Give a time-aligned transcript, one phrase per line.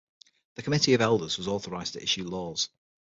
[0.55, 2.69] The Committee of Elders was authorized to issue laws.